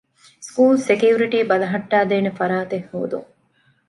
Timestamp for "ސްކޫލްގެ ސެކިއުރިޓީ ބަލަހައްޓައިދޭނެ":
0.45-2.31